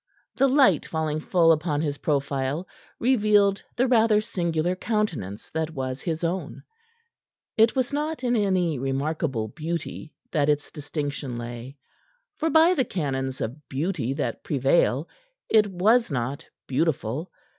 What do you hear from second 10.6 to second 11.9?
distinction lay,